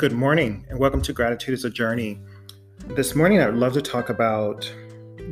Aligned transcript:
Good 0.00 0.12
morning, 0.12 0.64
and 0.70 0.78
welcome 0.78 1.02
to 1.02 1.12
Gratitude 1.12 1.52
is 1.52 1.66
a 1.66 1.68
Journey. 1.68 2.18
This 2.96 3.14
morning, 3.14 3.42
I 3.42 3.44
would 3.44 3.56
love 3.56 3.74
to 3.74 3.82
talk 3.82 4.08
about 4.08 4.72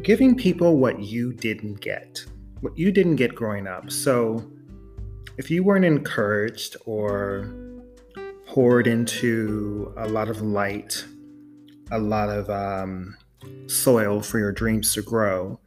giving 0.02 0.36
people 0.36 0.76
what 0.76 1.00
you 1.00 1.32
didn't 1.32 1.80
get, 1.80 2.22
what 2.60 2.76
you 2.76 2.92
didn't 2.92 3.16
get 3.16 3.34
growing 3.34 3.66
up. 3.66 3.90
So, 3.90 4.46
if 5.38 5.50
you 5.50 5.64
weren't 5.64 5.86
encouraged 5.86 6.76
or 6.84 7.50
poured 8.46 8.86
into 8.86 9.90
a 9.96 10.06
lot 10.06 10.28
of 10.28 10.42
light, 10.42 11.02
a 11.90 11.98
lot 11.98 12.28
of 12.28 12.50
um, 12.50 13.16
soil 13.68 14.20
for 14.20 14.38
your 14.38 14.52
dreams 14.52 14.92
to 14.92 15.00
grow, 15.00 15.58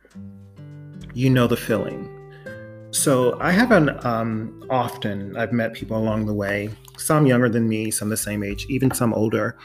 you 1.16 1.32
know 1.32 1.48
the 1.48 1.58
feeling. 1.58 2.21
So 2.92 3.38
I 3.40 3.52
haven't 3.52 4.06
um, 4.06 4.66
often, 4.70 5.38
I've 5.38 5.54
met 5.54 5.74
people 5.74 5.98
along 5.98 6.26
the 6.26 6.34
way, 6.34 6.70
some 6.98 7.26
younger 7.26 7.48
than 7.48 7.70
me, 7.70 7.90
some 7.90 8.10
the 8.10 8.18
same 8.18 8.44
age, 8.44 8.66
even 8.70 8.92
some 8.92 9.14
older, 9.14 9.58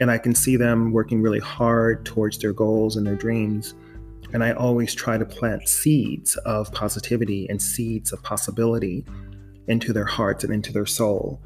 and 0.00 0.10
I 0.10 0.18
can 0.18 0.34
see 0.34 0.56
them 0.56 0.92
working 0.92 1.22
really 1.22 1.38
hard 1.38 2.04
towards 2.04 2.38
their 2.38 2.52
goals 2.52 2.96
and 2.96 3.06
their 3.06 3.14
dreams. 3.14 3.74
And 4.32 4.42
I 4.42 4.50
always 4.50 4.94
try 4.94 5.16
to 5.16 5.24
plant 5.24 5.68
seeds 5.68 6.36
of 6.38 6.72
positivity 6.72 7.46
and 7.48 7.62
seeds 7.62 8.12
of 8.12 8.20
possibility 8.24 9.04
into 9.68 9.92
their 9.92 10.04
hearts 10.04 10.42
and 10.42 10.52
into 10.52 10.72
their 10.72 10.86
soul. 10.86 11.40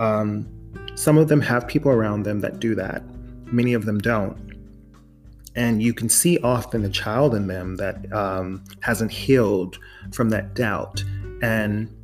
Um, 0.00 0.48
some 0.96 1.18
of 1.18 1.28
them 1.28 1.40
have 1.40 1.68
people 1.68 1.92
around 1.92 2.24
them 2.24 2.40
that 2.40 2.58
do 2.58 2.74
that, 2.74 3.04
many 3.46 3.74
of 3.74 3.84
them 3.84 3.98
don't. 3.98 4.36
And 5.56 5.82
you 5.82 5.94
can 5.94 6.08
see 6.08 6.38
often 6.38 6.82
the 6.82 6.88
child 6.88 7.34
in 7.34 7.46
them 7.46 7.76
that 7.76 8.12
um, 8.12 8.64
hasn't 8.80 9.12
healed 9.12 9.78
from 10.12 10.30
that 10.30 10.54
doubt. 10.54 11.02
And 11.42 11.94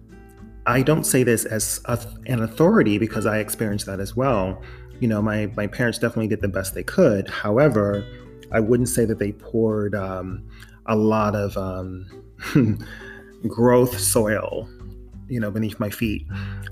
I 0.66 0.82
don't 0.82 1.04
say 1.04 1.22
this 1.22 1.44
as 1.44 1.80
a, 1.86 1.98
an 2.26 2.42
authority 2.42 2.98
because 2.98 3.26
I 3.26 3.38
experienced 3.38 3.86
that 3.86 3.98
as 3.98 4.14
well. 4.14 4.62
You 5.00 5.08
know, 5.08 5.20
my, 5.20 5.50
my 5.56 5.66
parents 5.66 5.98
definitely 5.98 6.28
did 6.28 6.42
the 6.42 6.48
best 6.48 6.74
they 6.74 6.84
could. 6.84 7.28
However, 7.28 8.06
I 8.52 8.60
wouldn't 8.60 8.88
say 8.88 9.04
that 9.04 9.18
they 9.18 9.32
poured 9.32 9.94
um, 9.94 10.46
a 10.86 10.94
lot 10.94 11.34
of 11.34 11.56
um, 11.56 12.06
growth 13.48 13.98
soil 13.98 14.68
you 15.30 15.40
know 15.40 15.50
beneath 15.50 15.78
my 15.80 15.88
feet. 15.88 16.26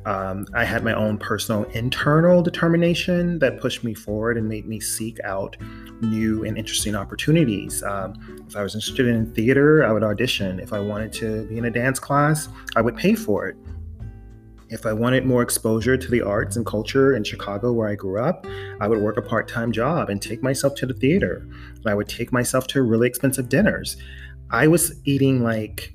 Um, 0.05 0.47
i 0.55 0.65
had 0.65 0.85
my 0.85 0.93
own 0.93 1.19
personal 1.19 1.65
internal 1.73 2.43
determination 2.43 3.39
that 3.39 3.61
pushed 3.61 3.85
me 3.85 3.95
forward 3.95 4.37
and 4.37 4.49
made 4.49 4.67
me 4.67 4.81
seek 4.81 5.19
out 5.25 5.57
new 6.01 6.45
and 6.45 6.59
interesting 6.59 6.95
opportunities. 6.95 7.83
Um, 7.83 8.15
if 8.49 8.57
i 8.57 8.63
was 8.63 8.75
interested 8.75 9.07
in 9.07 9.33
theater 9.35 9.85
i 9.85 9.93
would 9.93 10.03
audition. 10.03 10.61
If 10.61 10.73
i 10.73 10.81
wanted 10.81 11.13
to 11.15 11.47
be 11.47 11.59
in 11.59 11.65
a 11.65 11.71
dance 11.71 11.99
class 11.99 12.49
i 12.77 12.81
would 12.81 12.97
pay 12.97 13.15
for 13.15 13.47
it. 13.47 13.57
If 14.71 14.85
I 14.85 14.93
wanted 14.93 15.25
more 15.25 15.41
exposure 15.41 15.97
to 15.97 16.11
the 16.11 16.21
arts 16.21 16.57
and 16.57 16.67
culture 16.67 17.17
in 17.17 17.25
Chicago, 17.25 17.73
where 17.73 17.89
I 17.89 17.95
grew 17.95 18.21
up, 18.21 18.47
I 18.83 18.87
would 18.87 19.01
work 19.01 19.17
a 19.17 19.23
part 19.23 19.49
time 19.49 19.73
job 19.73 20.11
and 20.11 20.21
take 20.21 20.43
myself 20.43 20.75
to 20.77 20.87
the 20.87 20.93
theater. 20.93 21.49
I 21.87 21.95
would 21.95 22.07
take 22.07 22.33
myself 22.33 22.67
to 22.69 22.83
really 22.83 23.09
expensive 23.09 23.49
dinners. 23.49 23.97
I 24.51 24.67
was 24.67 24.95
eating 25.05 25.43
like 25.43 25.95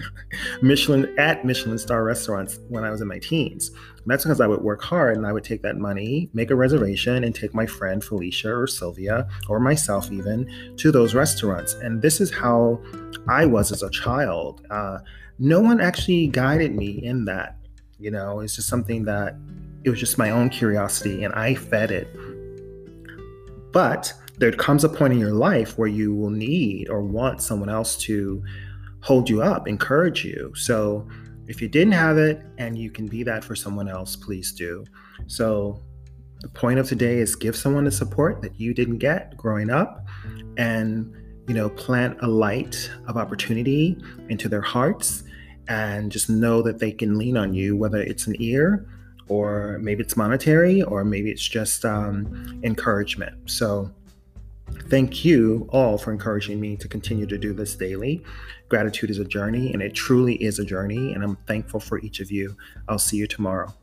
Michelin 0.62 1.14
at 1.18 1.44
Michelin 1.44 1.78
star 1.78 2.04
restaurants 2.04 2.58
when 2.68 2.84
I 2.84 2.90
was 2.90 3.00
in 3.00 3.08
my 3.08 3.18
teens. 3.18 3.70
That's 4.06 4.24
because 4.24 4.40
I 4.40 4.46
would 4.46 4.60
work 4.60 4.82
hard 4.82 5.16
and 5.16 5.26
I 5.26 5.32
would 5.32 5.44
take 5.44 5.62
that 5.62 5.78
money, 5.78 6.30
make 6.32 6.50
a 6.50 6.54
reservation, 6.54 7.24
and 7.24 7.34
take 7.34 7.54
my 7.54 7.66
friend 7.66 8.04
Felicia 8.04 8.54
or 8.54 8.66
Sylvia 8.66 9.26
or 9.48 9.58
myself 9.58 10.12
even 10.12 10.48
to 10.76 10.92
those 10.92 11.14
restaurants. 11.14 11.74
And 11.74 12.02
this 12.02 12.20
is 12.20 12.32
how 12.32 12.80
I 13.28 13.46
was 13.46 13.72
as 13.72 13.82
a 13.82 13.90
child. 13.90 14.64
Uh, 14.70 14.98
no 15.38 15.60
one 15.60 15.80
actually 15.80 16.28
guided 16.28 16.74
me 16.74 16.90
in 17.02 17.24
that. 17.24 17.56
You 17.98 18.10
know, 18.10 18.40
it's 18.40 18.54
just 18.54 18.68
something 18.68 19.04
that 19.06 19.36
it 19.84 19.90
was 19.90 19.98
just 19.98 20.18
my 20.18 20.30
own 20.30 20.50
curiosity 20.50 21.24
and 21.24 21.34
I 21.34 21.54
fed 21.54 21.90
it. 21.90 22.08
But 23.72 24.12
there 24.38 24.52
comes 24.52 24.84
a 24.84 24.88
point 24.88 25.12
in 25.12 25.18
your 25.18 25.32
life 25.32 25.78
where 25.78 25.88
you 25.88 26.14
will 26.14 26.30
need 26.30 26.88
or 26.88 27.02
want 27.02 27.40
someone 27.40 27.68
else 27.68 27.96
to 27.96 28.42
hold 29.00 29.30
you 29.30 29.42
up, 29.42 29.68
encourage 29.68 30.24
you. 30.24 30.52
So 30.54 31.06
if 31.46 31.62
you 31.62 31.68
didn't 31.68 31.92
have 31.92 32.18
it 32.18 32.42
and 32.58 32.76
you 32.76 32.90
can 32.90 33.06
be 33.06 33.22
that 33.22 33.44
for 33.44 33.54
someone 33.54 33.88
else, 33.88 34.16
please 34.16 34.52
do. 34.52 34.84
So 35.26 35.82
the 36.40 36.48
point 36.48 36.78
of 36.78 36.88
today 36.88 37.18
is 37.18 37.34
give 37.34 37.56
someone 37.56 37.84
the 37.84 37.90
support 37.90 38.42
that 38.42 38.58
you 38.60 38.74
didn't 38.74 38.98
get 38.98 39.36
growing 39.36 39.70
up 39.70 40.04
and 40.56 41.14
you 41.48 41.54
know 41.54 41.70
plant 41.70 42.18
a 42.20 42.26
light 42.26 42.90
of 43.06 43.16
opportunity 43.16 43.96
into 44.28 44.48
their 44.48 44.60
hearts 44.60 45.22
and 45.68 46.12
just 46.12 46.28
know 46.28 46.62
that 46.62 46.78
they 46.78 46.92
can 46.92 47.18
lean 47.18 47.36
on 47.36 47.54
you 47.54 47.76
whether 47.76 47.98
it's 47.98 48.26
an 48.26 48.34
ear 48.38 48.86
or 49.28 49.78
maybe 49.80 50.02
it's 50.02 50.16
monetary 50.16 50.82
or 50.82 51.04
maybe 51.04 51.30
it's 51.30 51.46
just 51.46 51.84
um, 51.84 52.60
encouragement 52.62 53.34
so 53.50 53.90
Thank 54.88 55.24
you 55.24 55.68
all 55.72 55.98
for 55.98 56.12
encouraging 56.12 56.60
me 56.60 56.76
to 56.76 56.86
continue 56.86 57.26
to 57.26 57.36
do 57.36 57.52
this 57.52 57.74
daily. 57.74 58.22
Gratitude 58.68 59.10
is 59.10 59.18
a 59.18 59.24
journey, 59.24 59.72
and 59.72 59.82
it 59.82 59.94
truly 59.94 60.34
is 60.36 60.60
a 60.60 60.64
journey, 60.64 61.12
and 61.12 61.24
I'm 61.24 61.34
thankful 61.48 61.80
for 61.80 61.98
each 61.98 62.20
of 62.20 62.30
you. 62.30 62.56
I'll 62.88 63.00
see 63.00 63.16
you 63.16 63.26
tomorrow. 63.26 63.74